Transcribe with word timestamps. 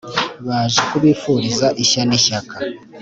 Baje 0.47 0.79
kubifuriza 0.89 1.67
ishya 1.83 2.01
n'ishyaka 2.05 2.55